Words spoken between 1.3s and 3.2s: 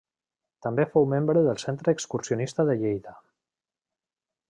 del Centre Excursionista de Lleida.